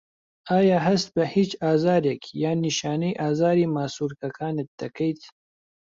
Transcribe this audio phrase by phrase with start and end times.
[0.49, 5.21] ئایا هەست بە هیچ ئازارێک یان نیشانەی ئازاری ماسوولکەکانت دەکەیت؟